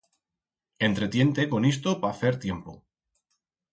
Entretién-te 0.87 1.45
con 1.51 1.61
isto 1.73 1.91
pa 2.01 2.11
fer 2.23 2.33
tiempo. 2.47 2.75